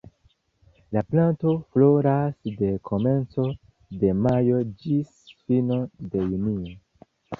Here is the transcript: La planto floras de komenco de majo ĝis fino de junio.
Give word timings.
La 0.95 1.01
planto 1.09 1.51
floras 1.75 2.39
de 2.61 2.69
komenco 2.91 3.45
de 4.05 4.11
majo 4.29 4.63
ĝis 4.81 5.15
fino 5.43 5.79
de 6.17 6.27
junio. 6.33 6.79